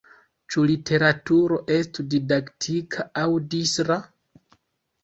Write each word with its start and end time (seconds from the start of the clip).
Ĉu 0.53 0.63
literaturo 0.69 1.59
estu 1.75 2.07
didaktika 2.15 3.07
aŭ 3.27 3.31
distra? 3.55 4.01